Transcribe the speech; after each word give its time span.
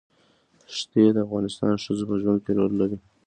ښتې 0.77 1.03
د 1.15 1.17
افغان 1.25 1.45
ښځو 1.83 2.03
په 2.09 2.15
ژوند 2.21 2.39
کې 2.45 2.51
رول 2.57 2.73
لري. 2.81 2.97